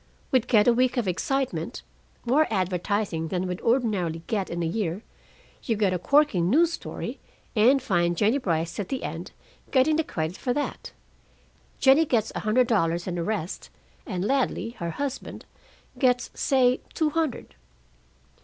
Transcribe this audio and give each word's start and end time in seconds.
We'd 0.31 0.47
get 0.47 0.67
a 0.67 0.73
week 0.73 0.97
of 0.97 1.07
excitement, 1.07 1.83
more 2.25 2.47
advertising 2.51 3.27
than 3.27 3.45
we'd 3.45 3.61
ordinarily 3.61 4.23
get 4.25 4.49
in 4.49 4.63
a 4.63 4.65
year; 4.65 5.03
you 5.61 5.75
get 5.75 5.93
a 5.93 5.99
corking 5.99 6.49
news 6.49 6.73
story, 6.73 7.19
and 7.55 7.79
find 7.79 8.17
Jennie 8.17 8.39
Brice 8.39 8.79
at 8.79 8.89
the 8.89 9.03
end, 9.03 9.31
getting 9.69 9.97
the 9.97 10.03
credit 10.03 10.37
for 10.37 10.53
that. 10.55 10.91
Jennie 11.79 12.05
gets 12.05 12.31
a 12.33 12.39
hundred 12.39 12.65
dollars 12.65 13.05
and 13.05 13.19
a 13.19 13.23
rest, 13.23 13.69
and 14.07 14.25
Ladley, 14.25 14.71
her 14.79 14.89
husband, 14.89 15.45
gets, 15.99 16.31
say, 16.33 16.81
two 16.95 17.11
hundred.' 17.11 17.53